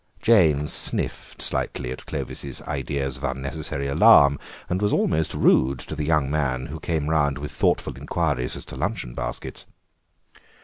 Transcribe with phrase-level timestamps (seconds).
[0.19, 6.05] Jane sniffed slightly at Clovis' ideas of unnecessary alarm, and was almost rude to the
[6.07, 9.67] young man who came round with thoughtful inquiries as to luncheon baskets.